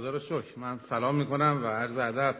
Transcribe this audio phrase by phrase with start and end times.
[0.00, 0.58] خدا رو شکر.
[0.58, 2.36] من سلام می‌کنم و عرض ادب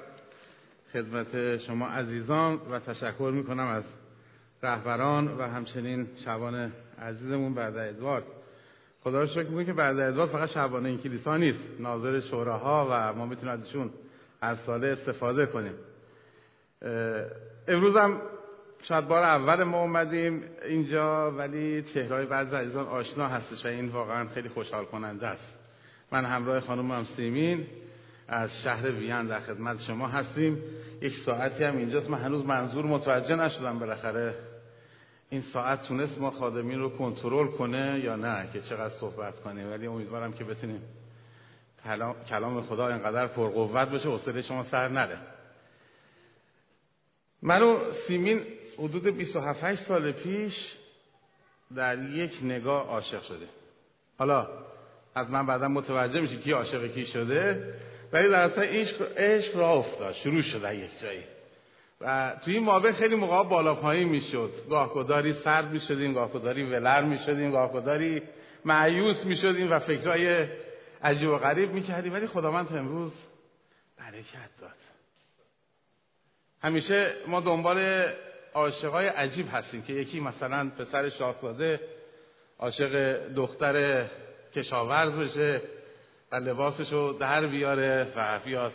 [0.92, 3.84] خدمت شما عزیزان و تشکر می‌کنم از
[4.62, 8.24] رهبران و همچنین شبان عزیزمون بعد ادوارد.
[9.04, 13.12] خدا رو شکر می‌کنم که بعد ادوارد فقط شبانه این کلیسا نیست ناظر شوراها و
[13.12, 13.90] ما می‌تونیم ازشون
[14.42, 15.74] هر ساله استفاده کنیم.
[17.68, 18.20] امروز هم
[18.82, 24.28] شاید بار اول ما اومدیم اینجا ولی چهرهای بعضی عزیزان آشنا هستش و این واقعا
[24.28, 25.59] خیلی خوشحال کننده است.
[26.12, 27.66] من همراه خانم سیمین
[28.28, 30.62] از شهر وین در خدمت شما هستیم.
[31.02, 32.10] یک ساعتی هم اینجاست.
[32.10, 34.34] من هنوز منظور متوجه نشدم بالاخره
[35.30, 39.70] این ساعت تونست ما خادمین رو کنترل کنه یا نه که چقدر صحبت کنیم.
[39.70, 40.82] ولی امیدوارم که بتونیم
[42.28, 45.18] کلام خدا اینقدر پرقوت بشه حوصله شما سر نره.
[47.42, 48.40] منو سیمین
[48.78, 50.74] حدود 27 سال پیش
[51.74, 53.48] در یک نگاه عاشق شده
[54.18, 54.48] حالا
[55.14, 57.74] از من بعدا متوجه میشه کی عاشق کی شده.
[58.12, 61.24] ولی در اصلا عشق, را افتاد شروع شده یک جایی.
[62.00, 64.50] و توی این مابه خیلی موقع بالا پایین می‌شد.
[64.70, 68.22] گاه کداری سرد می‌شدیم گاه کداری ولر می‌شدیم گاه کداری
[68.64, 70.46] معیوس می‌شدیم و فکرهای
[71.02, 72.12] عجیب و غریب می‌کردیم.
[72.12, 73.26] ولی خداوند تا امروز
[73.98, 74.70] برکت داد.
[76.62, 78.06] همیشه ما دنبال
[78.54, 81.80] عاشقای عجیب هستیم که یکی مثلا پسر شاهزاده
[82.58, 84.06] عاشق دختر
[84.54, 85.62] کشاورز بشه
[86.32, 88.72] و لباسش رو در بیاره و بیاد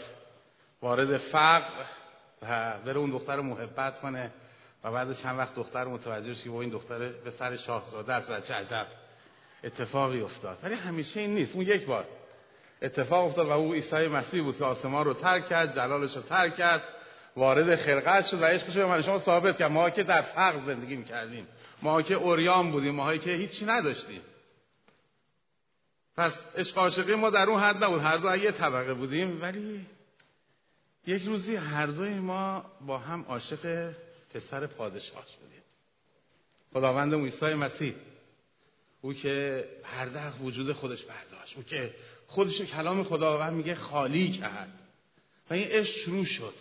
[0.81, 1.86] وارد فقر
[2.42, 4.31] و بره اون دختر محبت کنه
[4.84, 8.53] و بعد چند وقت دختر متوجه که این دختر به سر شاهزاده است و چه
[8.53, 8.88] عجب
[9.64, 10.58] اتفاقی افتاد.
[10.64, 11.56] ولی همیشه این نیست.
[11.56, 12.06] اون یک بار
[12.81, 16.56] اتفاق افتاد و او عیسی مسیح بود که آسمان رو ترک کرد جلالش رو ترک
[16.56, 16.81] کرد
[17.36, 19.72] وارد خلقت شد و عشقش به من شما ثابت کرد.
[19.72, 21.48] ما که در فقر زندگی می‌کردیم.
[21.81, 22.96] ما که اوریان بودیم.
[22.96, 24.22] ما که هیچی نداشتیم.
[26.17, 28.02] پس عشق عاشقی ما در اون حد نبود.
[28.02, 29.85] هر دو یه طبقه بودیم ولی
[31.07, 33.94] یک روزی هر دوی ما با هم عاشق
[34.33, 35.63] پسر پادشاه شدیم.
[36.73, 37.95] خداوند عیسی مسیح
[39.01, 41.94] او که پردخ وجود خودش برداشت او که
[42.28, 44.79] خودش کلام خداوند میگه خالی کرد.
[45.50, 46.53] و این عشق شروع شد.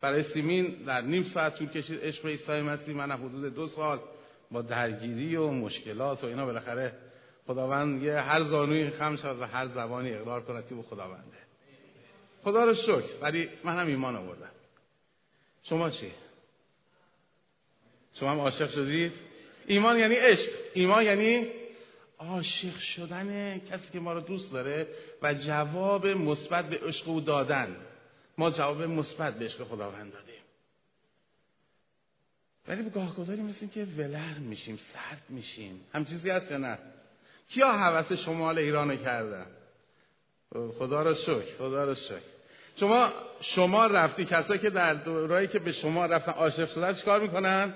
[0.00, 2.00] برای سیمین در نیم ساعت طول کشید.
[2.00, 4.00] عشق عیسی مسیح من حدود دو سال
[4.50, 7.07] با درگیری و مشکلات و اینا بالاخره
[7.48, 11.38] خداوند یه هر زانوی خم شد و هر زبانی اقرار کند که او خداونده.
[12.42, 13.22] خدا رو شکر.
[13.22, 14.50] ولی هم ایمان آوردم.
[15.62, 16.12] شما چی؟
[18.14, 19.12] شما هم عاشق شدید؟
[19.66, 20.50] ایمان یعنی عشق.
[20.74, 21.46] ایمان یعنی
[22.18, 24.86] عاشق شدن کسی که ما رو دوست داره
[25.22, 27.76] و جواب مثبت به عشق او دادن.
[28.38, 30.34] ما جواب مثبت به عشق خداوند دادیم.
[32.68, 35.80] ولی به گاه گذاری مثل که ولر میشیم سرد میشیم.
[35.92, 36.78] هم چیزی هست یا نه؟
[37.48, 39.46] کیا حوث شمال ایران کردن؟
[40.78, 42.20] خدا را شکر خدا را شکر.
[42.76, 47.74] شما شما رفتی کسایی که در دورایی که به شما رفتن عاشق شدن چیکار می‌کنن؟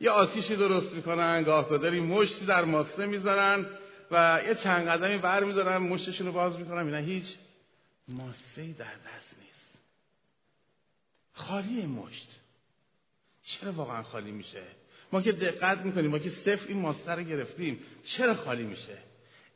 [0.00, 3.66] یه آتیشی درست می‌کنن گاه گداری مشتی در ماسه می‌ذارن
[4.10, 7.36] و یه چند قدمی بر می‌ذارن مشتشون رو باز می‌کنن اینا هیچ
[8.08, 9.78] ماسه در دست نیست.
[11.32, 12.28] خالی مشت.
[13.42, 14.62] چرا واقعا خالی میشه؟
[15.12, 18.98] ما که دقت می‌کنیم ما که صفر این ماسه رو گرفتیم چرا خالی میشه؟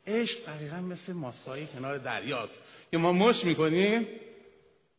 [0.07, 2.61] عشق دقیقا مثل ماسایی کنار دریاست.
[2.91, 4.07] که ما مش می‌کنیم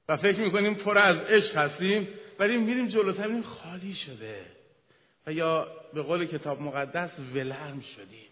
[0.08, 2.08] و فکر می‌کنیم پر از عشق هستیم
[2.38, 4.40] ولی میریم جلوتر میریم خالی شده.
[5.26, 8.28] و یا به قول کتاب مقدس ولرم شدیم.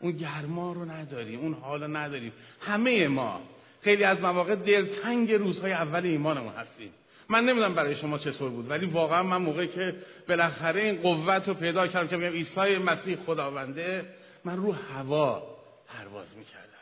[0.00, 2.32] اون گرما رو نداریم اون حال رو نداریم.
[2.60, 3.40] همه ما
[3.82, 6.90] خیلی از مواقع دلتنگ روزهای اول ایمانمون هستیم.
[7.28, 9.94] من نمی‌دونم برای شما چطور بود ولی واقعا من موقعی که
[10.28, 14.04] بالاخره این قوت رو پیدا کردم که بگم عیسی مسیح خداونده
[14.44, 15.51] من رو هوا
[15.92, 16.72] پرواز می‌کردم.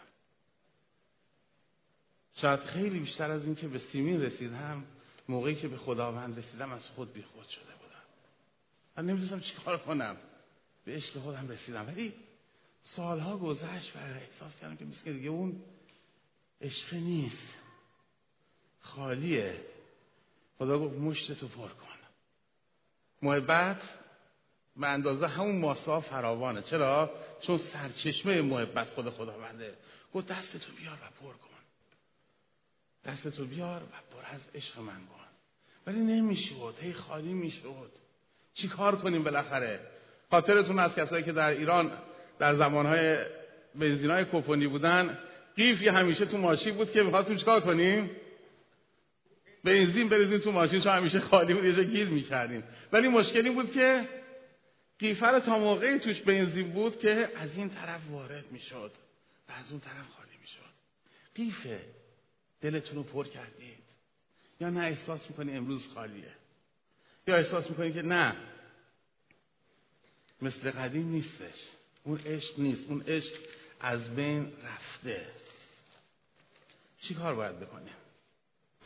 [2.34, 4.84] شاید خیلی بیشتر از این که به سیمین رسیدم
[5.28, 8.02] موقعی که به خداوند رسیدم از خود بی خود شده بودم.
[8.96, 10.16] من نمی‌دونستم چی کار کنم.
[10.84, 11.86] به عشق خودم رسیدم.
[11.86, 12.14] ولی
[12.82, 15.62] سالها گذشت و احساس کردم که مثل دیگه اون
[16.60, 17.54] عشق نیست.
[18.80, 19.64] خالیه.
[20.58, 21.86] خدا گفت مشتتو پر کن.
[23.22, 23.82] محبت
[24.80, 26.62] به اندازه همون ماسا فراوانه.
[26.62, 27.10] چرا؟
[27.40, 29.74] چون سرچشمه محبت خود خداونده.
[30.14, 31.50] گفت دستتو بیار و پر کن.
[33.04, 35.20] دستتو بیار و پر از عشق من کن.
[35.86, 36.74] ولی نمی‌شود.
[36.80, 37.92] هی خالی می‌شد
[38.54, 39.80] چی کار کنیم بالاخره؟
[40.30, 41.92] خاطرتون از کسایی که در ایران
[42.38, 43.16] در زمانهای
[43.74, 45.18] بنزینای کوپونی بودن
[45.56, 48.10] قیفی همیشه تو ماشین بود که می‌خواستیم چیکار کنیم؟
[49.64, 52.64] بنزین بریزیم تو ماشین چون همیشه خالی بود یه گیر می‌کردیم.
[52.92, 54.08] ولی مشکلی بود که
[55.00, 58.92] قیفه رو تا موقعی توش بنزین بود که از این طرف وارد می‌شد
[59.48, 60.60] و از اون طرف خالی می‌شد.
[61.34, 61.84] قیفه
[62.60, 63.78] دلتون رو پر کردید.
[64.60, 66.32] یا نه احساس می‌کنی امروز خالیه؟
[67.26, 68.36] یا احساس می‌کنی که نه
[70.42, 71.68] مثل قدیم نیستش.
[72.04, 72.90] اون عشق نیست.
[72.90, 73.34] اون عشق
[73.80, 75.26] از بین رفته.
[77.00, 77.94] چی کار باید بکنیم؟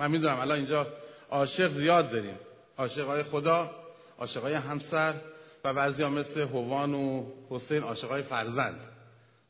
[0.01, 0.97] من می‌دونم الان اینجا
[1.31, 2.39] عاشق زیاد داریم.
[2.77, 3.85] عاشقای خدا
[4.19, 5.34] عاشقای همسر
[5.65, 8.81] و بعضی مثل هوان و حسین عاشقای فرزند.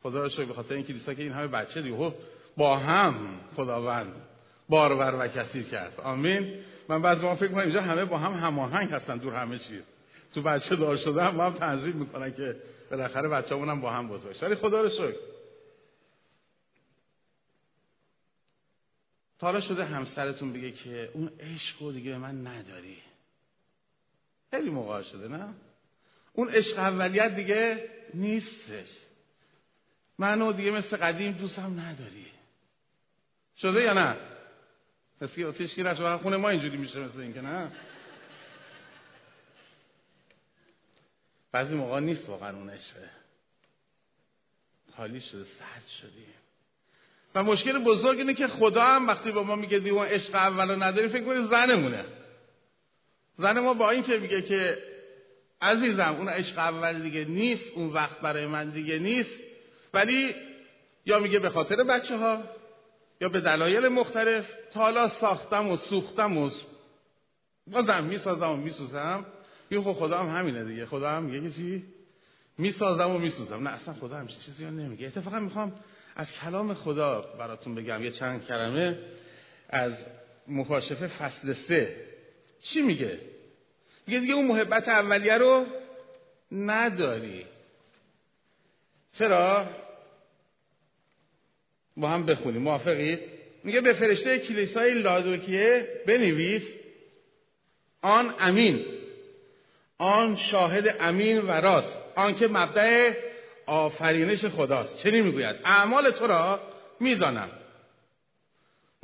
[0.03, 2.15] خدا رو شکر به خاطر این کلیسا که این همه بچه دیگه.
[2.57, 4.13] با هم خداوند
[4.69, 6.01] بارور و کثیر کرد.
[6.01, 6.65] آمین.
[6.89, 9.83] من بعضی ما فکر کنم اینجا همه با هم هماهنگ هستن دور همه چیز.
[10.35, 12.57] تو بچه دار شده هم با هم تنظیم می‌کنن که
[12.91, 15.19] بالاخره بچه هم با هم بزرگ ولی خدا رو شکر.
[19.41, 22.99] حالا شده همسرتون بگه که اون عشق رو دیگه به من نداری.
[24.51, 25.55] خیلی موقع شده نه؟
[26.35, 28.89] اون عشق اولیت دیگه نیستش.
[30.19, 32.27] منو دیگه مثل قدیم دوستم نداری.
[33.57, 34.17] شده یا نه؟
[35.21, 37.73] مثل که واسه نشده خونه ما اینجوری میشه مثل این که نه؟
[41.53, 43.11] بعضی موقع نیست واقعا اون عشقه
[44.97, 46.35] خالی شده سرد شدیم.
[47.35, 50.83] و مشکل بزرگ اینه که خدا هم وقتی با ما میگه دیوان عشق اول رو
[50.83, 52.05] نداریم فکر کنید زنمونه.
[53.37, 54.79] زن ما با این که میگه که
[55.65, 59.41] عزیزم اون عشق اول دیگه نیست اون وقت برای من دیگه نیست.
[59.95, 60.35] ولی
[61.07, 62.43] یا میگه به خاطر بچه ها
[63.21, 66.51] یا به دلایل مختلف تا حالا ساختم و سوختم و
[67.67, 69.27] بازم می‌سازم و میسوزم.
[69.71, 70.87] یه خب خدا هم همینه دیگه.
[70.87, 71.85] خدا هم میگه چی؟
[72.59, 73.69] می‌سازم و میسوزم.
[73.69, 75.07] نه اصلا خدا همچین چیزی نمیگه.
[75.07, 75.73] اتفاقا می‌خوام
[76.17, 78.03] از کلام خدا براتون بگم.
[78.03, 78.99] یه چند کلمه
[79.69, 80.07] از
[80.49, 81.97] مکاشفه فصل سه.
[82.63, 83.21] چی میگه؟
[84.07, 85.67] میگه دیگه اون محبت اولیه رو
[86.53, 87.47] نداری.
[89.13, 89.67] چرا؟
[91.97, 92.63] با هم بخونیم.
[92.63, 93.21] موافقید؟
[93.65, 96.69] میگه به فرشته کلیسای لادوکیه بنویس
[98.03, 98.85] آن امین.
[99.99, 101.99] آن شاهد امین و راست.
[102.17, 103.15] آن که مبدع
[103.67, 104.97] آفرینش خداست.
[104.99, 105.57] چنین می‌گوید.
[105.65, 106.61] اعمال تو را
[107.01, 107.51] می‌دانم.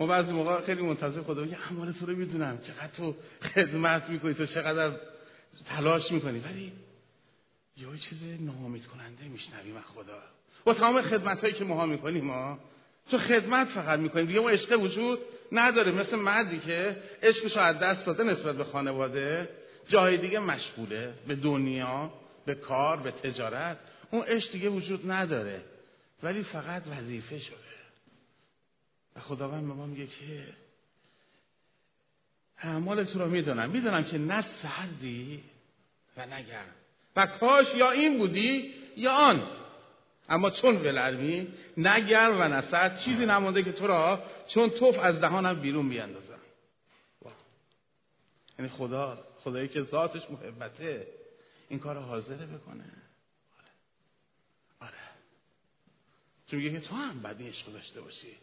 [0.01, 4.35] ما بعضی موقع خیلی منتظر خدا میگه اعمال تو رو می‌دونم چقدر تو خدمت می‌کنی
[4.35, 4.93] تو چقدر
[5.67, 6.39] تلاش می‌کنی.
[6.39, 6.73] ولی
[7.77, 10.23] یه چیز ناامید کننده میشنویم از خدا.
[10.65, 12.59] با تمام خدمت هایی که ماها می‌کنیم ما
[13.11, 14.27] تو خدمت فقط می‌کنیم.
[14.27, 15.19] دیگه ما عشق وجود
[15.53, 15.93] نداره.
[15.93, 19.49] مثل مردی که عشقش از دست داده نسبت به خانواده
[19.89, 21.15] جای دیگه مشغوله.
[21.29, 22.13] به دنیا
[22.47, 23.79] به کار به تجارت.
[24.11, 25.63] اون عشق دیگه وجود نداره.
[26.23, 27.70] ولی فقط وظیفه شده.
[29.21, 30.55] خداوند به ما میگه که
[32.59, 33.71] اعمال تو رو می‌دونم.
[33.71, 35.45] می‌دونم که نه سردی
[36.17, 36.75] و نگرم
[37.17, 39.49] و کاش یا این بودی یا آن.
[40.29, 45.61] اما چون ولرمی نگر و نسرد چیزی نمونده که تو را چون توف از دهانم
[45.61, 46.41] بیرون بیاندازم.
[48.59, 51.07] یعنی خدا خدایی که ذاتش محبته
[51.69, 52.85] این کار حاضره بکنه.
[56.47, 58.37] چون میگه که تو هم باید عشق داشته باشی.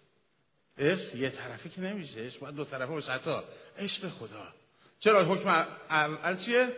[0.80, 3.40] عشق یه طرفی که نمیشه عشق باید دو طرفه باشه حتی
[3.78, 4.54] عشق خدا.
[5.00, 5.48] چرا؟ حکم
[5.90, 6.76] اول چیه؟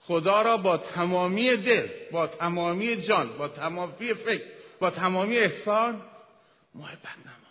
[0.00, 4.44] خدا را با تمامی دل با تمامی جان با تمامی فکر
[4.80, 6.02] با تمامی احسان
[6.74, 7.48] محبت نما.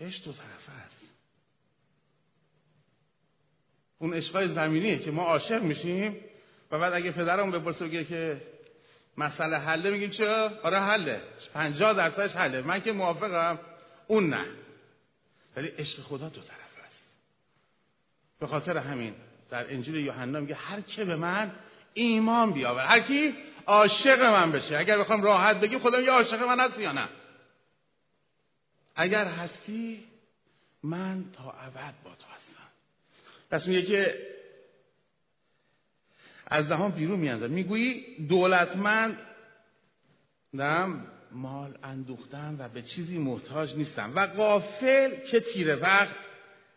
[0.00, 1.10] عشق دو طرفه است.
[3.98, 6.16] اون عشقای زمینیه که ما عاشق میشیم
[6.70, 8.42] و بعد اگه پدرم بپرسه بگه که
[9.20, 11.20] مسئله حله میگیم چرا؟ آره حله.
[11.54, 12.62] پنجاه درصدش حله.
[12.62, 13.58] من که موافقم
[14.06, 14.46] اون نه.
[15.56, 17.16] ولی عشق خدا دو طرف است.
[18.40, 19.14] به خاطر همین
[19.50, 21.52] در انجیل یوحنا میگه هر که به من
[21.94, 23.34] ایمان بیاور هر کی
[23.66, 24.78] عاشق من بشه.
[24.78, 27.08] اگر بخوام راحت بگیم خدا میگه عاشق من هستی یا نه؟
[28.96, 30.04] اگر هستی
[30.82, 32.68] من تا ابد با تو هستم.
[33.50, 34.14] پس میگه که
[36.50, 39.18] از دهان بیرون میاندازد می‌گویی دولتمند
[40.54, 44.12] نم مال اندوختم و به چیزی محتاج نیستم.
[44.16, 46.16] و قافل که تیر وقت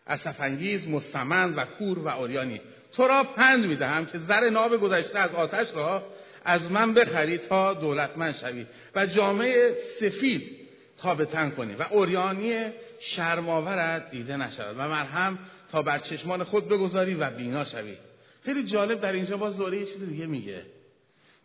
[0.07, 2.61] اصفانگیز مستمند و کور و اوریانی
[2.91, 6.03] تو را پند می‌دهم که زر ناب گذشته از آتش را
[6.45, 8.65] از من بخری تا دولتمند شوی
[8.95, 10.63] و جامعه سفید
[10.97, 12.65] تا به تن کنی و اوریانی
[12.99, 15.39] شرماورت دیده نشود و مرهم
[15.71, 17.97] تا بر چشمان خود بگذاری و بینا شوی.
[18.45, 20.65] خیلی جالب در اینجا باز دوره یه چیز دیگه میگه.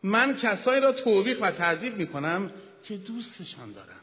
[0.03, 2.51] من کسایی را توبیخ و تعذیب می‌کنم
[2.85, 4.01] که دوستشان دارم.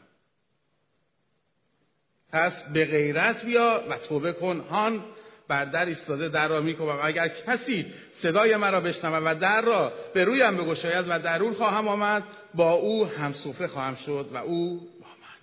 [2.32, 4.60] پس به غیرت بیا و توبه کن.
[4.60, 5.04] هان
[5.48, 10.24] بر در ایستاده در را می‌کنم اگر کسی صدای مرا بشنود و در را به
[10.24, 12.22] رویم بگشاید و درون خواهم آمد
[12.54, 15.38] با او هم سفره خواهم شد و او با من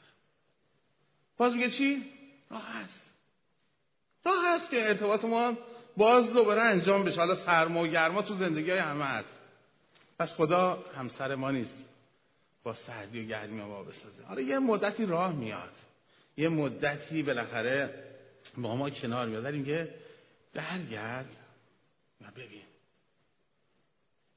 [1.37, 2.03] باز میگه چی؟
[2.49, 3.11] راه هست.
[4.25, 5.57] راه هست که ارتباط ما
[5.97, 7.17] باز دوباره انجام بشه.
[7.17, 9.29] حالا سرما و گرما تو زندگی های همه هست.
[10.19, 11.89] پس خدا همسر ما نیست.
[12.63, 15.71] با سردی و گرمی ما بسازه حالا یه مدتی راه میاد.
[16.37, 18.03] یه مدتی بالاخره
[18.57, 19.43] با ما کنار میاد.
[19.43, 19.93] ولی میگه
[20.53, 21.29] برگرد.
[22.21, 22.63] و ببین.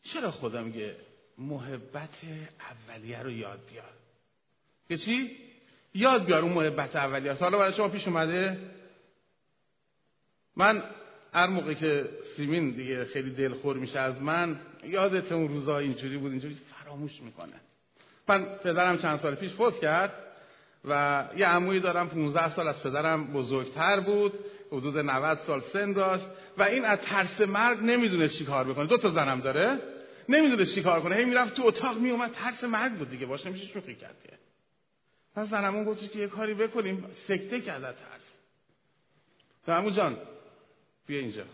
[0.02, 0.96] چرا خدا میگه
[1.38, 2.18] محبت
[2.60, 3.92] اولیه رو یاد بیار؟
[4.88, 5.36] که چی؟
[5.94, 8.58] یاد بیار اون محبت اولیه حالا برای شما پیش اومده.
[10.56, 10.82] من
[11.36, 16.30] هر موقع که سیمین دیگه خیلی دلخور میشه از من یادت اون روزا اینجوری بود
[16.30, 17.60] اینجوری فراموش می‌کنه.
[18.28, 20.14] من پدرم چند سال پیش فوت کرد
[20.84, 24.32] و یه عمویی دارم 15 سال از پدرم بزرگتر بود
[24.72, 26.26] حدود 90 سال سن داشت
[26.58, 28.86] و این از ترس مرگ نمی‌دونه چی کار بکنه.
[28.86, 29.78] دو تا زنم داره
[30.28, 31.16] نمی‌دونه چی کار کنه.
[31.16, 34.32] هی می‌رفت تو اتاق میومد ترس مرگ بود دیگه باشه نمیشه شوخی کرد که
[35.34, 37.06] پس زنمون گفت که یه کاری بکنیم.
[37.26, 38.36] سکته کرد ترس.
[39.68, 40.16] عمو جان
[41.06, 41.44] بیا اینجا.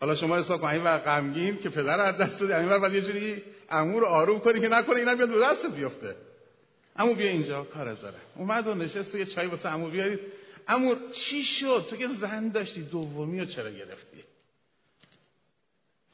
[0.00, 3.42] حالا شما حساب کن این غمگین که پدر از دست دادی این بعد یه جوری
[3.70, 6.16] عمو رو آروم کنی که نکنه اینا بیاد رو دست بیفته.
[6.96, 8.16] عمو بیا اینجا کارت داره.
[8.36, 10.20] اومد و نشست یه چای واسه عمو بیارید.
[10.68, 14.24] عمو چی شد؟ تو که زن داشتی دومی رو چرا گرفتی؟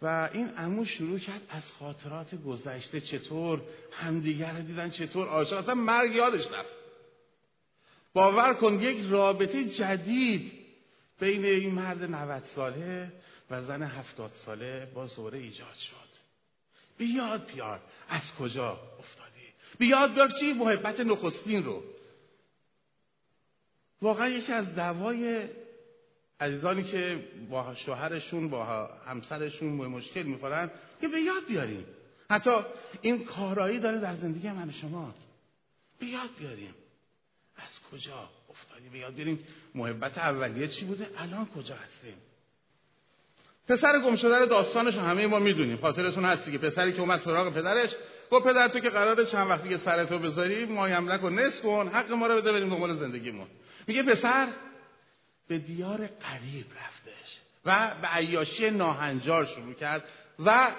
[0.02, 3.60] و این عمو شروع کرد از خاطرات گذشته چطور
[3.92, 6.74] همدیگر رو دیدن چطور عاشق اصلا مرگ یادش رفت.
[8.14, 10.59] باور کن یک رابطه جدید
[11.20, 13.12] بین این مرد 90 ساله
[13.50, 16.10] و زن 70 ساله با زوره ایجاد شد.
[16.98, 17.80] بیاد بیاد.
[18.08, 19.46] از کجا افتادی؟
[19.78, 21.82] بیاد بیاد چی؟ محبت نخستین رو.
[24.02, 25.48] واقعا یکی از دوای
[26.40, 28.64] عزیزانی که با شوهرشون با
[29.06, 31.86] همسرشون مشکل می‌خورن که به یاد بیاریم.
[32.30, 32.50] حتی
[33.00, 35.14] این کارایی داره در زندگی من شما.
[35.98, 36.74] به یاد بیاریم.
[37.56, 42.14] از کجا افتادی؟ به یاد بیاریم محبت اولیه چی بوده؟ الان کجا هستیم؟
[43.68, 45.76] پسر گم شده رو داستانش همه ما می‌دونیم.
[45.76, 47.90] خاطرتون هستی که پسری که اومد سراغ پدرش
[48.30, 51.88] گفت پدر تو که قراره چند وقتی که سرتو بذاری ما یملک و نصف کن
[51.88, 53.46] حق ما رو بده بریم دنبال زندگیمون.
[53.86, 54.48] میگه پسر
[55.48, 60.04] به دیار قریب رفتش و به عیاشی ناهنجار شروع کرد
[60.38, 60.70] و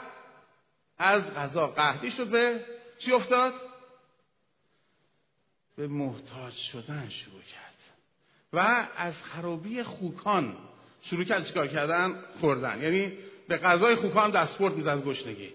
[0.98, 2.66] از غذا قهدی شد به
[3.00, 3.54] چی افتاد؟
[5.76, 7.76] به محتاج شدن شروع کرد.
[8.54, 10.58] و از خرابی خوکان
[11.02, 12.82] شروع کرد چیکار کردن؟ خوردن.
[12.82, 15.54] یعنی به غذای خوکان دستپورت می‌زد از گشنگی.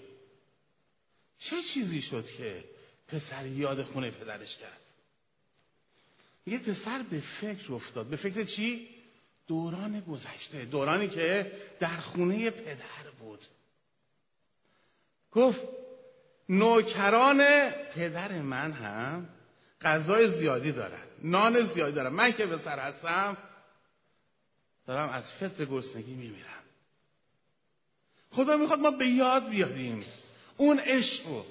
[1.38, 2.64] چه چیزی شد که
[3.08, 4.80] پسر یاد خونه پدرش کرد؟
[6.46, 8.06] یه پسر به فکر افتاد.
[8.06, 8.88] به فکر چی؟
[9.46, 10.64] دوران گذشته.
[10.64, 13.44] دورانی که در خونه پدر بود.
[15.32, 15.61] گفت
[16.49, 19.28] نوکران پدر من هم
[19.80, 21.02] غذای زیادی دارن.
[21.23, 22.12] نان زیادی دارن.
[22.12, 23.37] من که پسر هستم
[24.87, 26.62] دارم از فطر گرسنگی میمیرم.
[28.30, 30.04] خدا می‌خواد ما به یاد بیاریم.
[30.56, 31.45] اون عشق رو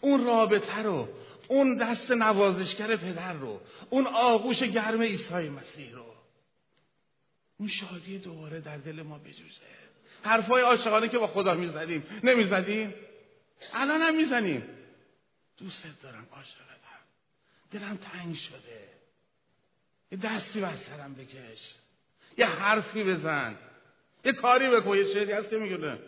[0.00, 1.08] اون رابطه رو
[1.48, 6.14] اون دست نوازشگر پدر رو اون آغوش گرم عیسی مسیح رو.
[7.58, 9.62] اون شادی دوباره در دل ما بجوشه.
[10.22, 12.06] حرفای عاشقانه که با خدا می‌زدیم.
[12.22, 12.94] نمی‌زدیم؟
[13.72, 14.62] الان هم می‌زنیم.
[15.58, 16.77] دوستت دارم عاشقتم
[17.70, 18.88] دلم تنگ شده.
[20.12, 21.74] یه دستی بر سرم بکش.
[22.38, 23.58] یه حرفی بزن.
[24.24, 24.96] یه کاری بکن.
[24.96, 25.98] یه شعری هست که میگونه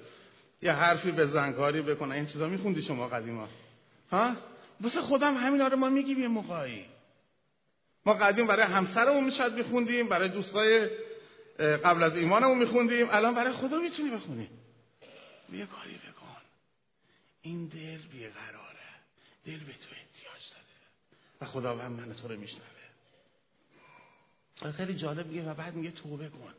[0.62, 3.48] یه حرفی بزن کاری بکنه این چیزا میخوندی شما قدیما.
[4.10, 4.36] ها؟
[4.80, 6.86] واسه خودم همین آره ما میگیم یه موقعی.
[8.06, 10.88] ما قدیم برای همسرمون می‌شد میخوندیم برای دوستای
[11.58, 13.08] قبل از ایمانمون میخوندیم.
[13.10, 14.50] الان برای خدا می‌تونی بخونی.
[15.52, 16.36] یه کاری بکن.
[17.42, 18.90] این دل بیقراره.
[19.46, 20.59] دل به تو احتیاج داره.
[21.40, 22.64] و خداوند من تو رو میشنوه.
[24.76, 26.54] خیلی جالب میگه و بعد میگه توبه کن.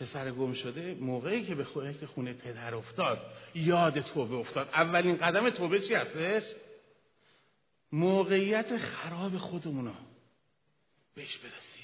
[0.00, 4.68] پسر گم شده موقعی که به خونه خونه پدر افتاد یاد توبه افتاد.
[4.68, 6.42] اولین قدم توبه چی هستش؟
[7.92, 9.94] موقعیت خراب خودمونو
[11.14, 11.82] بهش برسیم.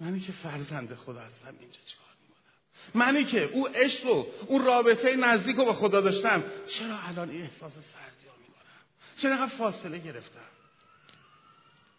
[0.00, 5.16] منی که فرزند خدا هستم اینجا چیکار می‌کنم؟ منی که او عشق و اون رابطه
[5.16, 8.29] نزدیک رو با خدا داشتم چرا الان این احساس سردی
[9.22, 10.50] چرا فاصله گرفتم.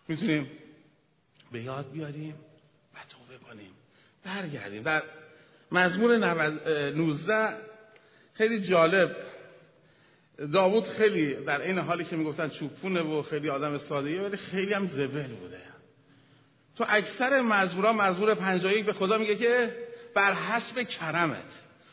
[0.08, 0.52] می‌تونیم
[1.52, 2.36] به یاد بیاریم
[2.96, 3.72] و توبه کنیم.
[4.24, 4.84] برگردیم.
[4.84, 5.02] در
[5.72, 7.54] مزمور 19
[8.34, 9.16] خیلی جالب.
[10.54, 14.88] داوود خیلی در این حالی که می‌گفتن چوپونه و خیلی آدم سادهیه ولی خیلی هم
[14.88, 15.62] زبل بوده.
[16.78, 19.76] تو اکثر مزمورا مزمور 51 به خدا میگه که
[20.16, 21.50] بر حسب کرمت.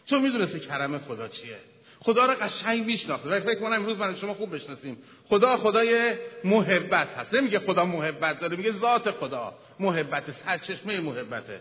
[0.06, 1.58] تو می‌دونستی کرم خدا چیه.
[2.00, 4.98] خدا رو قشنگ میشناخته و فکر کنم امروز من شما خوب بشناسیم.
[5.28, 7.34] خدا خدای محبت هست.
[7.34, 11.60] نمیگه خدا محبت داره میگه ذات خدا محبت سرچشمه محبته.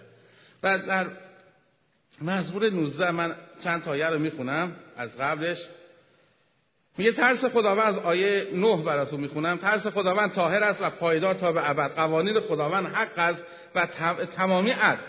[0.64, 1.08] و در
[2.22, 5.58] مزمور 19 من چند تایه رو می‌خونم از قبلش.
[6.98, 9.58] میگه ترس خداوند از آیه 9 براتون می‌خونم.
[9.58, 11.96] ترس خداوند طاهر است و پایدار تا به ابد.
[11.96, 13.42] قوانین خداوند حق است
[13.76, 13.86] و
[14.26, 15.02] تمامی عدل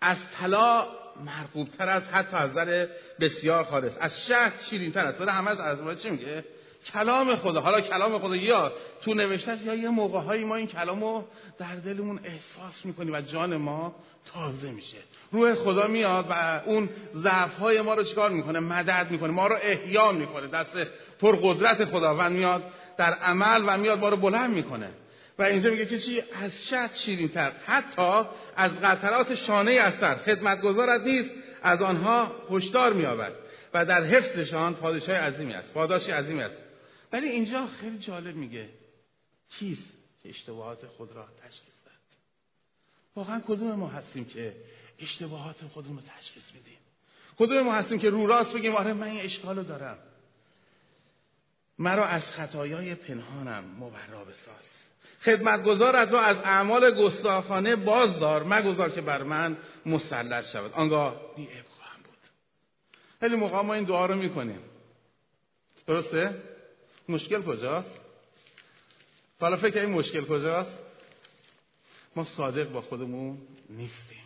[0.00, 0.86] از طلا
[1.24, 2.86] مرغوب تر است حتی از نظر
[3.20, 3.96] بسیار خالص.
[4.00, 6.44] از شهد شیرین تر است همه از چی میگه؟
[6.92, 7.60] کلام خدا.
[7.60, 11.24] حالا کلام خدا یا تو نوشته یا یه موقع هایی ما این کلام رو
[11.58, 13.94] در دلمون احساس می‌کنیم و جان ما
[14.34, 14.96] تازه میشه.
[15.32, 19.30] روح خدا میاد و اون ضعف های ما رو چیکار می‌کنه؟ مدد می‌کنه.
[19.30, 20.46] ما رو احیا می‌کنه.
[20.46, 20.76] دست
[21.20, 22.62] پرقدرت خداوند میاد
[22.96, 24.90] در عمل و میاد ما رو بلند می‌کنه.
[25.38, 28.22] و اینجا میگه که چی؟ از شد شیرین تر حتی
[28.56, 31.30] از قطرات شانه اثر خدمتگزارت نیست
[31.62, 33.32] از آنها هشدار مییابد
[33.74, 36.54] و در حفظشان پادشاه عظیمی است پاداشی عظیمی است.
[37.12, 38.68] ولی اینجا خیلی جالب میگه
[39.50, 39.88] کیست
[40.22, 41.94] که اشتباهات خود را تشخیص داد؟
[43.16, 44.56] واقعا کدوم ما هستیم که
[44.98, 46.78] اشتباهات خودمون رو تشخیص میدیم؟
[47.38, 49.98] کدوم ما هستیم که رو راست بگیم آره من این اشکالو دارم.
[51.78, 54.85] مرا از خطایای پنهانم مبرا بساز.
[55.26, 58.42] خدمتگزارت را از اعمال گستاخانه بازدار.
[58.42, 59.56] مگذار که بر من
[59.86, 60.72] مسلط شود.
[60.72, 62.18] آنگاه بی خواهم بود.
[63.20, 64.60] خیلی موقع ما این دعا رو می‌کنیم.
[65.86, 66.42] درسته؟
[67.08, 68.00] مشکل کجاست؟
[69.40, 70.78] حالا فکر این مشکل کجاست؟
[72.16, 73.38] ما صادق با خودمون
[73.70, 74.22] نیستیم.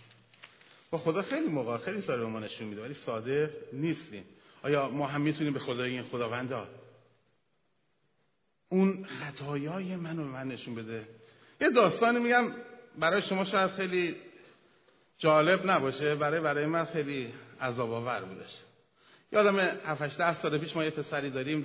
[0.91, 4.25] با خدا خیلی موقع خیلی سال ما نشون میده ولی صادق نیستیم.
[4.63, 6.69] آیا ما هم می‌تونیم به خدای این خداوندا
[8.73, 11.05] اون خطایای منو به من نشون بده.
[11.61, 12.53] یه داستانی میگم
[12.99, 14.17] برای شما شاید خیلی
[15.19, 18.57] جالب نباشه برای برای من خیلی عذاب آور بودش.
[19.33, 21.65] یادم 7 ده سال پیش ما یه پسری داریم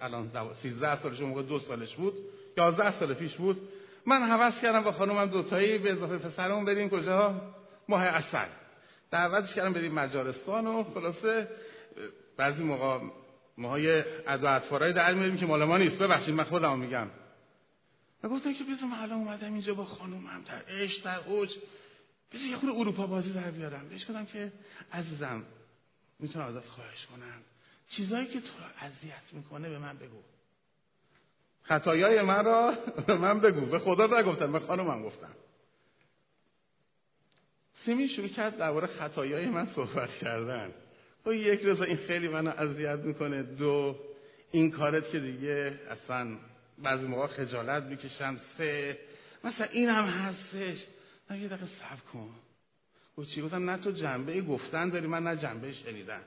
[0.00, 2.14] الان 13 سالش موقع دو سالش بود.
[2.56, 3.68] 11 سال پیش بود.
[4.06, 7.40] من حوض کردم با خانومم دوتایی به اضافه پسرمون بریم کجا؟
[7.88, 8.46] ماه اصل
[9.10, 11.48] دعوتش کردم بریم مجارستان و خلاصه
[12.36, 12.98] بعضی موقع
[13.58, 15.98] ماهای ادو اطفارای در میاریم که مال ما نیست.
[15.98, 17.10] ببخشید من خودم میگم.
[18.22, 21.58] و گفتم که بذار من الان اومدم اینجا با خانومم در عشق در اوج.
[22.32, 23.88] بذار یه خود اروپا بازی در بیارم.
[23.88, 24.52] بهش گفتم که
[24.92, 25.44] عزیزم
[26.18, 27.42] می‌تونم ازت خواهش کنم.
[27.88, 30.22] چیزایی که تو رو اذیت می‌کنه به من بگو.
[31.62, 32.74] خطایای من را
[33.06, 33.66] به من بگو.
[33.66, 35.34] به خدا نگفتم به خانومم گفتم.
[37.74, 40.74] سیمی شروع کرد درباره خطایای من صحبت کردن.
[41.26, 43.42] و یک روز این خیلی منو اذیت می‌کنه.
[43.42, 43.98] دو
[44.50, 46.38] این کارت که دیگه اصلا
[46.78, 48.36] بعضی موقع خجالت می‌کشم.
[48.36, 48.98] سه
[49.44, 50.86] مثلا این هم هستش.
[51.30, 52.30] نه یه دقیقه صبر کن.
[53.16, 56.22] گفت چی؟ گفتم نه تو جنبه گفتن داری من نه جنبه شنیدن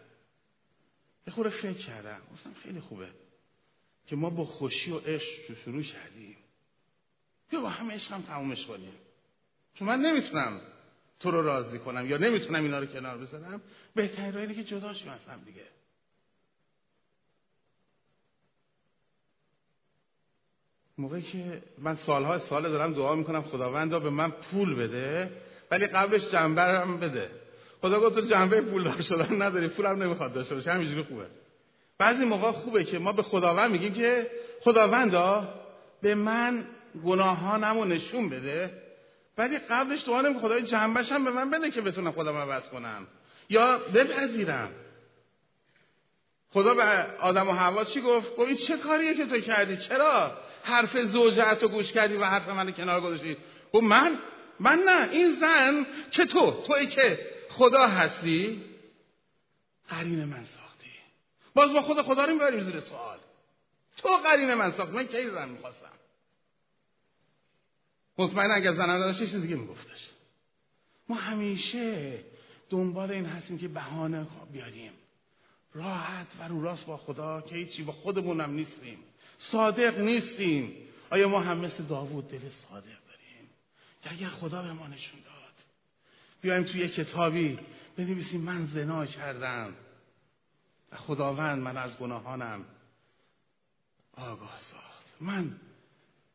[1.28, 2.22] یه خوره فکر کردم.
[2.34, 3.10] گفتم خیلی خوبه
[4.08, 6.38] که ما با خوشی و عشق شروع کردیم.
[7.50, 8.94] بیا با هم عشق هم تمومش کنیم.
[9.74, 10.62] چون من نمی‌تونم
[11.26, 13.62] تو رو راضی کنم یا نمی‌تونم اینا رو کنار بذارم؟
[13.96, 15.66] بهترین راه اینه که جدا شیم از هم دیگه.
[20.98, 25.32] موقعی که من سالها سال دارم دعا می‌کنم خداوندا به من پول بده
[25.72, 27.30] ولی قبلش جنبه هم بده.
[27.82, 30.72] خدا گفت تو جنبه پول دار شدن نداری پولم نمی‌خواد داشته باشه.
[30.72, 31.26] همینجوری خوبه.
[31.98, 35.54] بعضی موقع خوبه که ما به خداوند میگیم که خداوندا
[36.02, 36.68] به من
[37.06, 38.85] گناهانمو نشون بده.
[39.38, 43.08] ولی قبلش دعا نمی خدای جنبش هم به من بده که بتونم خودم عوض کنم.
[43.50, 44.72] یا بپذیرم.
[46.50, 46.84] خدا به
[47.22, 51.58] آدم و حوا چی گفت؟ گفت این چه کاریه که تو کردی؟ چرا حرف زوجت
[51.62, 53.38] رو گوش کردی و حرف من کنار گذاشتی؟
[53.74, 54.20] گفت من؟
[54.60, 55.10] من نه.
[55.12, 57.20] این زن که تو؟ توی که
[57.50, 58.64] خدا هستی؟
[59.90, 60.92] قرین من ساختی.
[61.56, 63.18] باز با خدا خدا رو می‌بریم زیر سوال.
[63.98, 64.96] تو قرین من ساختی.
[64.96, 65.95] من کی زن می‌خواستم؟
[68.18, 70.10] مطمئن اگر زن نداشت چیز دیگه میگفتش.
[71.10, 72.20] ما همیشه
[72.70, 74.92] دنبال این هستیم که بهانه بیاریم.
[75.74, 79.00] راحت و رو راست با خدا که هیچی با خودمونم نیستیم.
[79.38, 80.76] صادق نیستیم.
[81.10, 83.50] آیا ما هم مثل داوود دل صادق داریم؟
[84.02, 85.54] که اگر خدا به ما نشون داد.
[86.42, 87.60] بیایم توی یه کتابی
[87.98, 89.74] بنویسیم من زنا کردم.
[90.92, 92.66] و خداوند من از گناهانم
[94.14, 95.06] آگاه ساخت.
[95.22, 95.60] من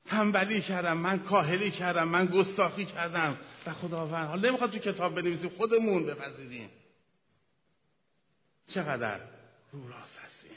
[0.06, 3.38] تنبلی کردم من کاهلی کردم من گستاخی کردم.
[3.66, 6.70] و خداوند حالا نمی‌خواد تو کتاب بنویسیم خودمون بپذیریم.
[8.66, 9.20] چقدر
[9.72, 10.50] رو راست هستیم.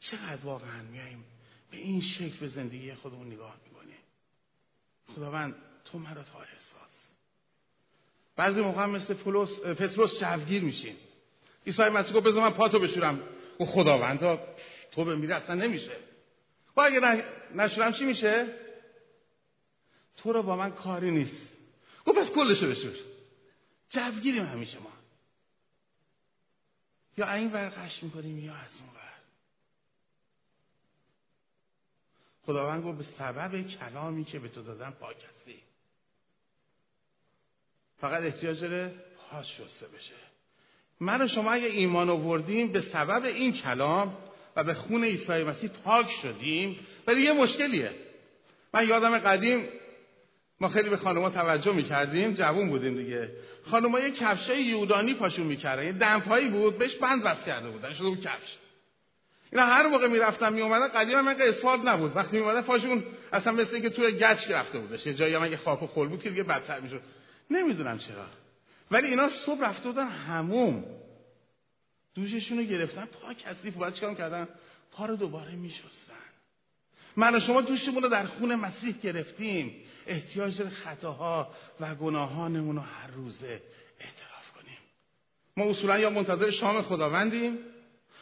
[0.00, 1.24] چقدر واقعا میاییم
[1.70, 3.98] به این شکل به زندگی خودمون نگاه می‌کنیم.
[5.16, 6.98] خداوند تو مرا تا احساس.
[8.36, 10.96] بعضی موقع مثل پولس پتروس جوگیر میشیم.
[11.66, 13.20] عیسی مسیح گفت بذار من پاتو بشورم.
[13.60, 14.40] و خداوندا
[14.92, 16.09] تو به اصلا نمیشه.
[16.80, 18.54] و اگه نشورم چی میشه؟
[20.16, 21.48] تو رو با من کاری نیست.
[22.06, 22.94] گفت پس کلشو بشور.
[23.90, 24.92] جوگیریم همیشه ما.
[27.16, 29.12] یا این ور قش می‌کنیم یا از اون ور.
[32.46, 35.62] خداوند گفت به سبب کلامی که به تو دادم پاک هستی
[37.98, 40.14] فقط احتیاج داره پاس شسته بشه.
[41.00, 45.70] من و شما اگه ایمان آوردیم به سبب این کلام و به خون عیسی مسیح
[45.84, 46.78] پاک شدیم.
[47.06, 47.90] ولی یه مشکلیه.
[48.74, 49.68] من یادم قدیم
[50.60, 52.34] ما خیلی به خانوما توجه می‌کردیم.
[52.34, 53.30] جوون بودیم دیگه.
[53.70, 55.84] خانوما یه کفشای یودانی پاشون می‌کردن.
[55.84, 57.92] یه دمپایی بود بهش بند بست کرده بودن.
[57.94, 58.56] شده بود کفش.
[59.52, 62.16] اینا هر موقع می‌رفتن میومدن قدیم من اسفالت نبود.
[62.16, 65.06] وقتی میومدن پاشون اصلا مثل اینکه توی گچ گرفته بودش.
[65.06, 67.00] یه جایی هم اگه خاک و خل بود که دیگه بدتر می‌شد.
[67.50, 68.26] نمی‌دونم چرا.
[68.90, 70.84] ولی اینا صبح رفته بودن هموم.
[72.20, 74.48] دوششون رو گرفتن پا کثیف باید چیکار کردن؟
[74.92, 76.14] پا رو دوباره میشستن.
[77.16, 79.74] من و شما دوشمون رو در خون مسیح گرفتیم.
[80.06, 83.62] احتیاج داره خطاها و گناهانمون رو هر روزه
[84.00, 84.78] اعتراف کنیم.
[85.56, 87.58] ما اصولا یا منتظر شام خداوندیم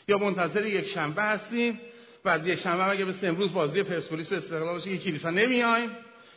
[0.08, 1.80] یا منتظر یک شنبه هستیم.
[2.24, 5.90] بعد یک شنبه اگه به امروز بازی پرسپولیس استقلال باشه که کلیسا نمیایم.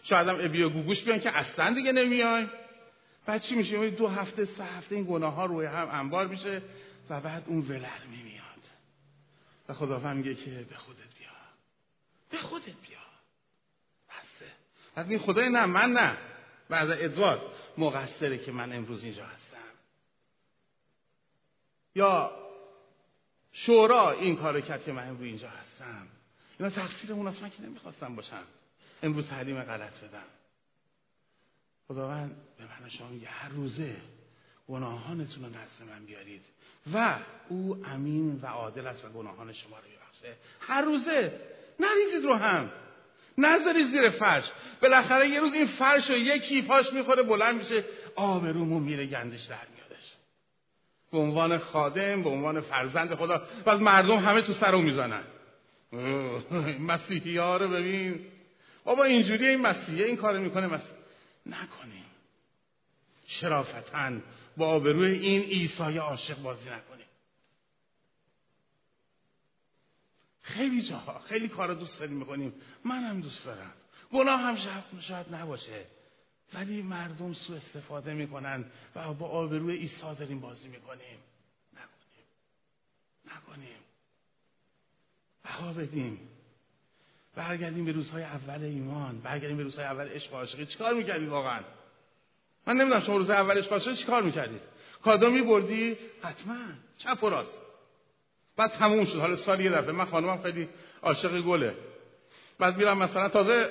[0.03, 2.49] شاید هم ابی و گوگوش بیان که اصلا دیگه نمیایم.
[3.25, 6.61] بعد چی میشه؟ دو هفته سه هفته این گناه ها روی هم انبار میشه.
[7.11, 8.69] و بعد اون ولر میاد
[9.69, 11.29] و خداوند میگه که به خودت بیا.
[12.29, 12.99] به خودت بیا.
[14.09, 14.51] بسه.
[14.95, 16.17] بعد این خدای نه من نه.
[16.69, 17.41] بعد ادوارد
[17.77, 19.57] مقصره که من امروز اینجا هستم.
[21.95, 22.31] یا
[23.51, 26.07] شورا این کارو کرد که من امروز اینجا هستم.
[26.59, 28.43] اینا تقصیر اون من که نمی‌خواستم باشم.
[29.03, 30.27] امروز تعلیم غلط بدم.
[31.87, 34.01] خداوند به من شما میگه هر روزه
[34.71, 36.41] گناهانتون رو نزد من بیارید.
[36.93, 40.39] و او امین و عادل است و گناهان شما رو میبخشه.
[40.59, 41.41] هر روزه
[41.79, 42.71] نریزید رو هم.
[43.37, 44.51] نذارید زیر فرش.
[44.81, 47.83] بالاخره یه روز این فرش رو یکی پاش می‌خوره بلند میشه
[48.15, 50.13] آبرومون میره گندش در میادش
[51.11, 53.41] به عنوان خادم به عنوان فرزند خدا.
[53.65, 55.23] و از مردم همه تو سر رو می‌زنن.
[56.79, 58.25] مسیحی ها رو ببین.
[58.83, 60.95] بابا اینجوری این مسیحه این کار می‌کنه مسیح
[61.45, 62.05] نکنیم.
[63.27, 64.23] شرافتن
[64.57, 67.05] با آبروی این عیسی عاشق بازی نکنیم.
[70.41, 72.53] خیلی جاها خیلی کارا دوست داریم می‌کنیم
[72.85, 73.73] منم دوست دارم.
[74.13, 74.57] گناه هم
[74.99, 75.85] شاید نباشه.
[76.53, 81.17] ولی مردم سو استفاده می‌کنن و با آبروی عیسی داریم بازی می‌کنیم.
[81.73, 82.25] نکنیم.
[83.25, 83.79] نکنیم.
[85.43, 86.19] بها بدیم.
[87.35, 89.21] برگردیم به روزهای اول ایمان.
[89.21, 90.65] برگردیم به روزهای اول عشق و عاشقی.
[90.65, 91.63] چیکار می‌کردی واقعا؟
[92.67, 94.61] من نمی‌دونم شما روز اول عشق عاشقی چیکار می‌کردید
[95.03, 96.55] کادو میبردید حتما.
[96.97, 97.61] چپ و راست.
[98.57, 99.19] بعد تموم شد.
[99.19, 99.91] حالا سال یه دفعه.
[99.91, 100.69] من خانمم خیلی
[101.03, 101.75] عاشق گله.
[102.59, 103.69] بعد میرم مثلا تازه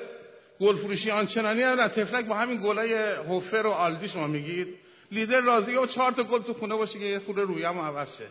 [0.60, 4.78] گل فروشی آنچنانی هم تفلک با همین گلای هوفر و آلدی شما میگید.
[5.12, 8.26] لیدر راضیه و چهار تا گل تو خونه باشه که یه خورده رویم عوض شه.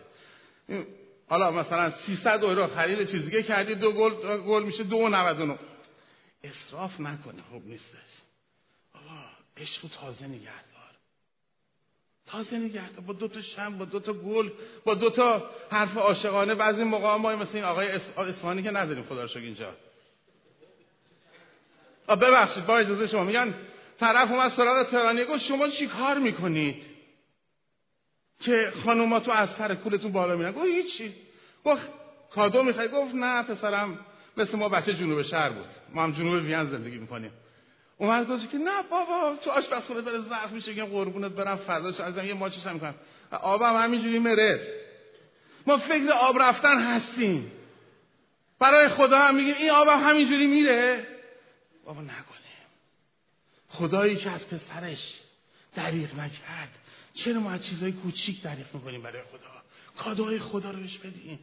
[1.28, 3.74] حالا مثلا 300 اورو خرید چیز دیگه کردی.
[3.74, 5.58] دو گل گل میشه 2.99
[6.44, 7.42] اسراف نکنه.
[7.50, 7.96] خوب نیستش.
[8.94, 9.39] بابا.
[9.60, 10.90] عشق تازه نگهدار.
[12.26, 13.00] تازه نگهدار.
[13.06, 14.50] با دو تا شم با دو تا گل
[14.84, 16.54] با دو تا حرف عاشقانه.
[16.54, 19.76] بعضی موقع ما مثل این آقای اسفانی که نداریم خدا رو اینجا.
[22.08, 23.24] ببخشید با اجازه شما.
[23.24, 23.54] میگن
[23.98, 26.84] طرف اومد سراغ ترانی گفت شما چی کار می‌کنید؟
[28.40, 30.52] که خانوما تو از سر کولتون بالا میرن.
[30.52, 31.14] گفت هیچی.
[31.64, 31.88] گفت
[32.30, 33.98] کادو می‌خوای گفت نه پسرم
[34.36, 35.68] مثل ما بچه جنوب شهر بود.
[35.94, 37.32] ما هم جنوب وین زندگی می‌کنیم.
[38.00, 42.24] اومد گفت که نه بابا تو آشپزخونه داره ظرف میشه که قربونت برم فضاش ازم
[42.24, 42.94] یه ماچش هم می‌کنم.
[43.30, 44.80] آبم همینجوری مره.
[45.66, 47.52] ما فکر آب رفتن هستیم.
[48.58, 51.06] برای خدا هم میگیم این آبم همینجوری میره.
[51.84, 52.40] بابا نکنیم
[53.68, 55.20] خدایی که از پسرش
[55.74, 56.78] دریغ نکرد.
[57.14, 59.62] چرا ما از چیزهای کوچیک تعریف می‌کنیم برای خدا؟
[59.96, 61.38] کادوهای خدا رو بهش بدیم.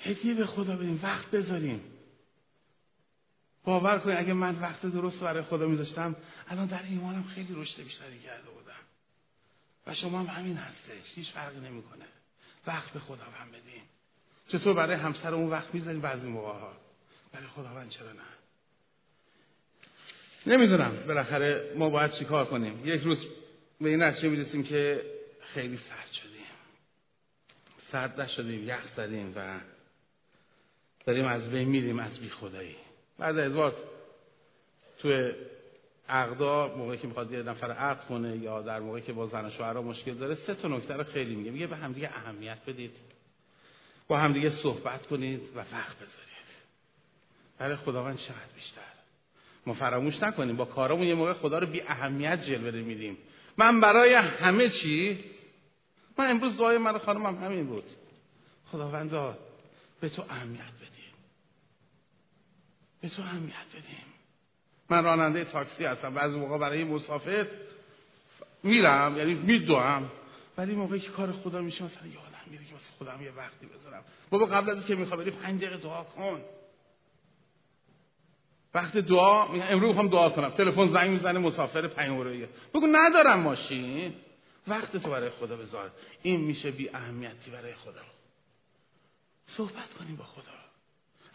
[0.00, 1.00] هدیه به خدا بدیم.
[1.02, 1.97] وقت بذاریم.
[3.68, 6.16] باور کنید اگه من وقت درست برای خدا میذاشتم
[6.48, 8.80] الان در ایمانم خیلی رشد بیشتری کرده بودم.
[9.86, 12.04] و شما هم همین هستش هیچ فرقی نمی‌کنه.
[12.66, 13.82] وقت به خدا هم بدیم
[14.48, 16.72] چطور برای همسر اون وقت می‌ذاریم بعضی موقع ها
[17.32, 18.22] برای خداوند چرا نه؟
[20.46, 20.96] نمی‌دونم.
[21.06, 23.26] بالاخره ما باید چیکار کنیم؟ یک روز
[23.80, 25.04] به این نتیجه می‌رسیم که
[25.40, 26.46] خیلی سرد شدیم.
[27.80, 29.60] سرد نشدیم یخ زدیم و
[31.06, 32.76] داریم از بین میریم از بی خدایی
[33.18, 33.74] بعد ادوارد
[34.98, 35.32] توی
[36.08, 39.50] عقدا موقعی که می‌خواد یه نفر عقد کنه یا در موقعی که با زن و
[39.50, 41.50] شوهرها مشکل داره سه تا نکته رو خیلی میگه.
[41.50, 42.96] میگه به همدیگه اهمیت بدید.
[44.08, 46.28] با همدیگه صحبت کنید و وقت بذارید.
[47.58, 48.80] برای خداوند چقدر بیشتر؟
[49.66, 50.56] ما فراموش نکنیم.
[50.56, 53.18] با کارامون یه موقع خدا رو بی اهمیت جلوه میدیم.
[53.56, 55.24] من برای همه چی؟
[56.18, 57.84] من امروز دعای من خانمم همین بود.
[58.66, 59.38] خداوندا
[60.00, 60.97] به تو اهمیت بدیم.
[63.00, 64.04] به تو اهمیت بدیم.
[64.90, 67.46] من راننده تاکسی هستم بعضی موقع برای مسافر
[68.62, 70.10] میرم یعنی میدوام
[70.58, 74.04] ولی موقعی که کار خدا میشه مثلا یادم میره که واسه خودم یه وقتی بذارم.
[74.30, 76.40] بابا قبل از که می‌خوای بری پنج دقیقه دعا کن.
[78.74, 80.50] وقت دعا امروز می‌خوام دعا کنم.
[80.50, 84.14] تلفن زنگ می‌زنه مسافر پنج بگو ندارم ماشین.
[84.68, 85.90] وقت تو برای خدا بذار.
[86.22, 88.02] این میشه بی اهمیتی برای خدا.
[89.46, 90.67] صحبت کنیم با خدا.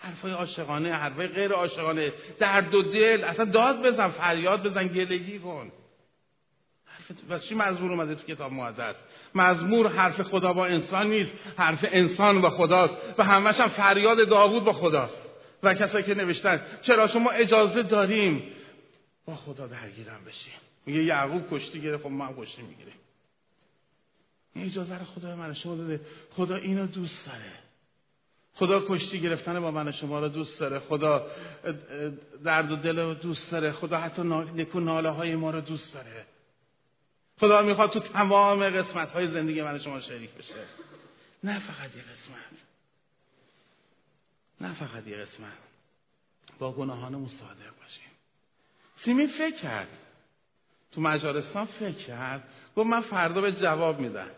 [0.03, 2.13] حرفای عاشقانه حرفای غیر عاشقانه.
[2.39, 3.23] درد و دل.
[3.23, 5.71] اصلا داد بزن فریاد بزن گلگی کن.
[6.85, 8.95] حرف چی مزمور اومده تو کتاب مقدس
[9.35, 11.33] مزمور حرف خدا با انسان نیست.
[11.57, 12.93] حرف انسان با خداست.
[13.17, 15.29] و همش هم فریاد داوود با خداست.
[15.63, 18.43] و کسایی که نوشتن چرا شما اجازه داریم
[19.25, 20.53] با خدا درگیرم بشیم؟
[20.85, 22.93] میگه یعقوب کشتی گرفت خب ما هم کشتی می‌گیریم
[24.55, 27.62] این اجازه رو خدا من شما داده خدا اینو دوست داره.
[28.55, 30.79] خدا کشتی گرفتن با من شما رو دوست داره.
[30.79, 31.27] خدا
[32.43, 33.71] درد و دل رو دوست داره.
[33.71, 36.25] خدا حتی نکو ناله های ما رو دوست داره.
[37.39, 40.53] خدا می‌خواد تو تمام قسمت های زندگی من شما شریک بشه.
[41.43, 42.59] نه فقط یه قسمت.
[44.61, 45.57] نه فقط یه قسمت.
[46.59, 48.11] با گناهانمون صادق باشیم.
[48.95, 49.99] سیمین فکر کرد.
[50.91, 52.43] تو مجارستان فکر کرد.
[52.75, 54.29] گفت من فردا به جواب میدم.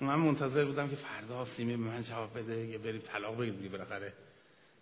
[0.00, 3.68] من منتظر بودم که فردا سیمی به من جواب بده یه بریم طلاق بگیر دیگه
[3.68, 4.12] بالاخره.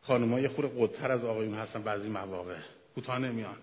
[0.02, 2.58] خانم‌ها یه خور قدتر از آقایون هستن بعضی مواقع.
[2.94, 3.56] کوتاه نمیان.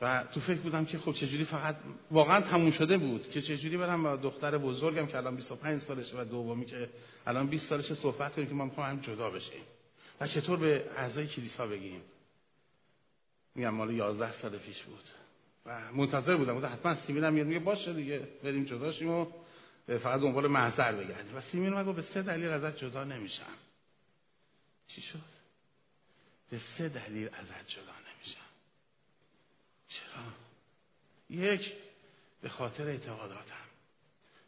[0.00, 1.76] و تو فکر بودم که خب چجوری فقط
[2.10, 6.24] واقعا تموم شده بود که چجوری برم با دختر بزرگم که الان 25 سالشه و
[6.24, 6.88] دومی که
[7.26, 9.62] الان 20 سالشه صحبت کنیم که ما می‌خوایم جدا بشیم.
[10.20, 12.00] و چطور به اعضای کلیسا بگیم؟
[13.54, 15.04] میگم مال 11 سال پیش بود.
[15.66, 16.54] و منتظر بودم.
[16.54, 19.26] بودم حتما سیمین هم میگه باشه دیگه بریم جدا شیم و
[19.86, 21.36] فقط دنبال محضر بگردیم.
[21.36, 23.56] و سیمین من به سه دلیل ازت جدا نمیشم.
[24.88, 25.42] چی شد؟
[26.50, 28.40] به سه دلیل ازت جدا نمیشم.
[29.88, 30.22] چرا؟
[31.30, 31.72] یک
[32.42, 33.56] به خاطر اعتقاداتم.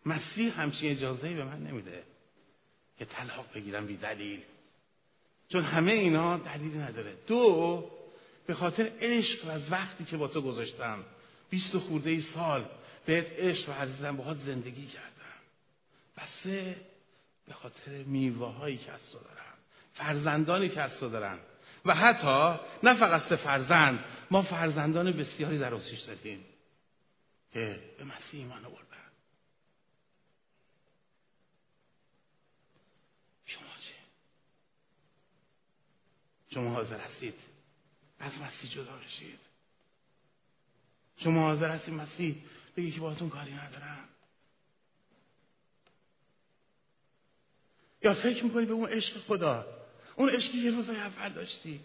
[0.07, 2.05] مسیح همچین اجازه به من نمیده
[2.99, 4.43] که طلاق بگیرم بی دلیل.
[5.49, 7.17] چون همه اینا دلیلی نداره.
[7.27, 7.91] دو
[8.47, 11.05] به خاطر عشق و از وقتی که با تو گذاشتم
[11.51, 12.69] بیست و خورده ای سال
[13.07, 15.14] بهت عشق و عزیزم باهات زندگی کردم
[16.17, 16.77] و سه
[17.47, 19.55] به خاطر میوه هایی که از تو دارم
[19.93, 21.41] فرزندانی که از تو دارم
[21.85, 26.45] و حتی نه فقط سه فرزند ما فرزندان بسیاری در آتیش داریم
[27.53, 29.11] که به مسیح ایمان آوردن.
[33.45, 33.95] شما چه؟
[36.55, 37.35] شما حاضر هستید؟
[38.19, 39.41] از مسیح جدا بشید.
[41.17, 42.45] شما حاضر هستید مسیح؟
[42.77, 44.09] بگی که باهاتون کاری ندارم.
[48.05, 49.67] یا فکر می‌کنی به اون عشق خدا؟
[50.17, 51.81] اون عشقی یه روزای اول داشتی.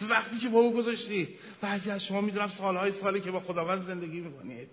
[0.00, 1.28] وقتی که با او گذاشتی
[1.60, 4.68] بعضی از شما می‌دونم سالهای سالی که با خداوند زندگی می‌کنید.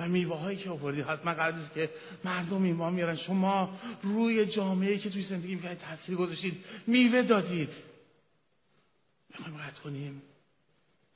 [0.00, 1.90] و میوه هایی که آوردید حتما قبل که
[2.24, 7.70] مردم ایمان میارن شما روی جامعه که توی زندگی می‌کنید تاثیر گذاشتید میوه دادید.
[9.28, 10.22] می‌خوایم قطع کنیم.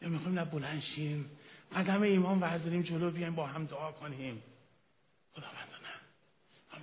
[0.03, 1.31] یا می‌خوایم نه بلند شیم.
[1.77, 4.43] قدم ایمان برداریم جلو بیایم با هم دعا کنیم.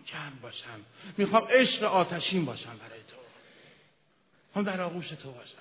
[0.06, 0.86] گرم باشم.
[1.18, 3.18] می‌خوام عشق آتشین باشم برای تو.
[4.48, 5.58] می‌خوام در آغوش تو باشم.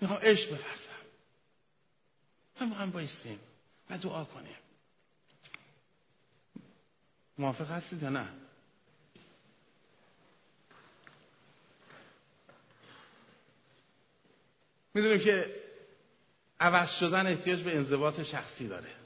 [0.00, 0.88] می‌خوام عشق بفرزم
[2.56, 3.40] هم هم بایستیم
[3.90, 4.56] و دعا کنیم.
[7.38, 8.28] موافق هستید یا نه؟
[14.94, 15.56] می‌دونیم که
[16.60, 18.97] عوض شدن احتیاج به انضباط شخصی داره.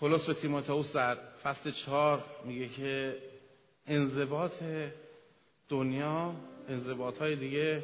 [0.00, 3.16] پولس به تیموتائوس در فصل چهار میگه که
[3.86, 4.52] انضباط
[5.68, 6.32] دنیا
[6.68, 7.82] انضباط های دیگه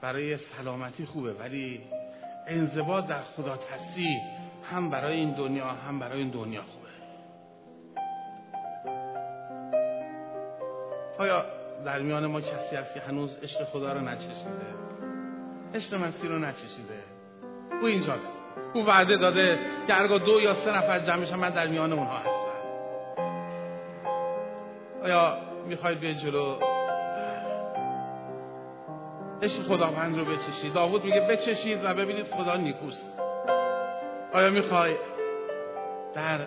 [0.00, 1.80] برای سلامتی خوبه ولی
[2.46, 4.18] انضباط در خدا ترسی
[4.64, 6.90] هم برای این دنیا هم برای این دنیا خوبه.
[11.18, 11.44] آیا
[11.84, 14.74] در میان ما کسی هست که هنوز عشق خدا رو نچشیده؟
[15.74, 17.04] عشق مسیح رو نچشیده؟
[17.80, 18.39] او اینجاست.
[18.74, 22.18] او وعده داده که هرگاه دو یا سه نفر جمع میشن من در میان اونها
[22.18, 22.50] هستم.
[25.04, 25.32] آیا
[25.66, 26.56] می‌خواید به جلو؟
[29.42, 30.72] عشق خداوند رو بچشید.
[30.72, 33.18] داوود میگه بچشید و ببینید خدا نیکوست.
[34.32, 34.96] آیا می‌خوای
[36.14, 36.40] در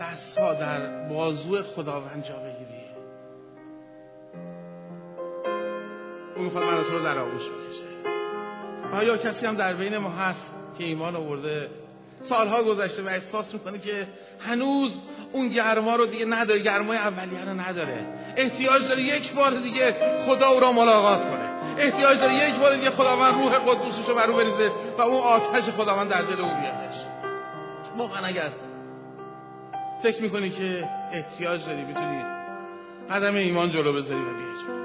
[0.00, 2.84] دستها در بازو خداوند جا بگیری؟
[6.36, 7.84] او می‌خواد من رو در آغوش بکشه.
[8.92, 11.70] آیا کسی هم در بین ما هست؟ که ایمان آورده.
[12.20, 14.08] سالها گذشته و احساس می‌کنه که
[14.40, 14.98] هنوز
[15.32, 18.06] اون گرما رو دیگه نداره گرمای اولیه رو نداره.
[18.36, 19.94] احتیاج داره یک بار دیگه
[20.26, 21.50] خدا او را ملاقات کنه.
[21.78, 25.70] احتیاج داره یک بار دیگه خداوند روح قدوسش رو بر او بریزه و اون آتش
[25.70, 26.94] خداوند در دل او بیادش
[27.96, 28.48] واقعا اگر
[30.02, 32.24] فکر می‌کنی که احتیاج داری می‌تونی
[33.10, 34.83] قدم ایمان جلو بذاری و بیای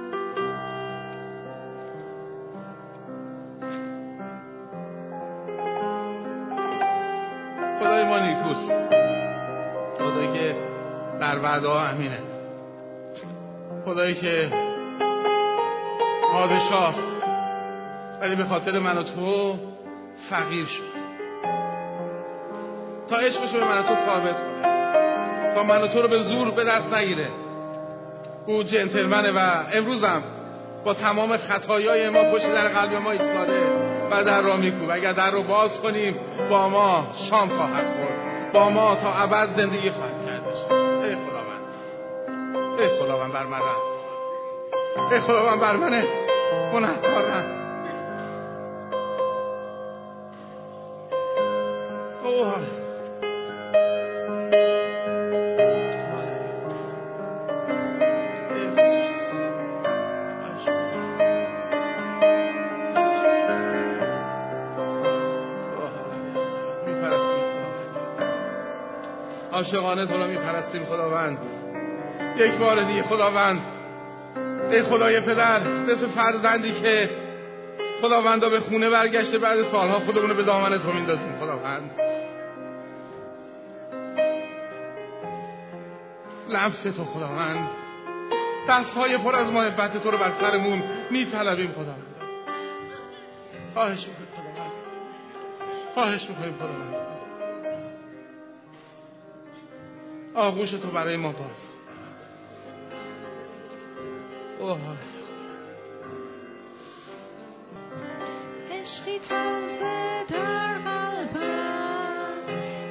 [11.43, 12.19] وعده ها امینه.
[13.85, 14.51] خدایی که
[16.31, 17.17] پادشاست
[18.21, 19.55] ولی به خاطر من و تو
[20.29, 20.99] فقیر شد.
[23.09, 25.53] تا عشقش به من و تو ثابت کنه.
[25.55, 27.27] تا من و تو رو به زور به دست نگیره.
[28.45, 29.39] او جنتلمنه و
[29.73, 30.23] امروزم
[30.85, 33.71] با تمام خطایای ما پشت در قلب ما ایستاده
[34.11, 34.89] و در را میکوب.
[34.91, 36.15] اگر در رو باز کنیم
[36.49, 38.51] با ما شام خواهد خورد.
[38.53, 40.18] با ما تا ابد زندگی خواهد
[42.79, 43.61] ای خداوند بر من
[45.11, 46.03] ای خداوند بر منه.
[46.73, 47.45] گناهکارم
[52.23, 52.55] اوه.
[69.51, 71.37] عاشقانه تو رو میپرستیم خداوند.
[72.39, 73.61] یک بار دیگه خداوند
[74.71, 77.09] ای خدای پدر مثل فرزندی که
[78.01, 81.91] خداوند به خونه برگشته بعد سالها خودمون رو به دامن تو میندازیم خداوند.
[86.49, 87.69] لمس تو خداوند.
[88.69, 92.05] دست های پر از محبت تو رو بر سرمون میطلبیم خداوند.
[93.73, 94.71] خواهش می‌کنیم خداوند.
[95.93, 96.95] خواهش می‌کنیم خداوند.
[100.35, 101.78] آغوش تو برای ما باز.
[108.71, 112.33] عشقی تازه در قلبم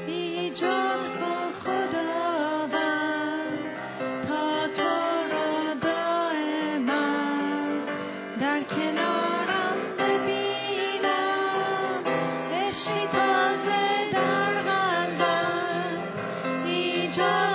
[0.06, 2.78] ایجاد کن خداوند
[4.28, 4.84] تا تو
[5.32, 7.06] را دائما
[8.40, 11.44] در کنارم ببینم.
[12.52, 16.02] عشقی تازه در قلبم
[16.64, 17.47] ایجاد